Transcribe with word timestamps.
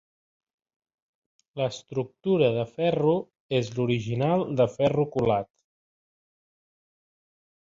L'estructura 1.61 2.47
de 2.57 2.63
ferro 2.71 3.13
és 3.59 3.71
l'original 3.75 4.47
de 4.63 4.67
ferro 4.79 5.07
colat. 5.17 5.51